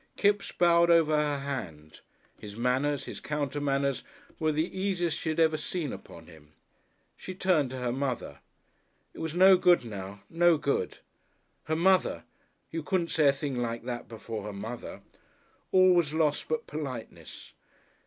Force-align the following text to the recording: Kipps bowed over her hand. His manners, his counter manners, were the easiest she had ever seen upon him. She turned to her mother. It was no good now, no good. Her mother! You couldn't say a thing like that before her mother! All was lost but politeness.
Kipps 0.17 0.51
bowed 0.51 0.89
over 0.89 1.15
her 1.15 1.37
hand. 1.41 1.99
His 2.39 2.55
manners, 2.55 3.05
his 3.05 3.19
counter 3.19 3.61
manners, 3.61 4.03
were 4.39 4.51
the 4.51 4.75
easiest 4.75 5.19
she 5.19 5.29
had 5.29 5.39
ever 5.39 5.57
seen 5.57 5.93
upon 5.93 6.25
him. 6.25 6.53
She 7.15 7.35
turned 7.35 7.69
to 7.69 7.77
her 7.77 7.91
mother. 7.91 8.39
It 9.13 9.19
was 9.19 9.35
no 9.35 9.57
good 9.57 9.85
now, 9.85 10.23
no 10.27 10.57
good. 10.57 10.97
Her 11.65 11.75
mother! 11.75 12.23
You 12.71 12.81
couldn't 12.81 13.11
say 13.11 13.27
a 13.27 13.31
thing 13.31 13.59
like 13.61 13.83
that 13.83 14.07
before 14.07 14.41
her 14.45 14.53
mother! 14.53 15.01
All 15.71 15.93
was 15.93 16.15
lost 16.15 16.47
but 16.47 16.65
politeness. 16.65 17.53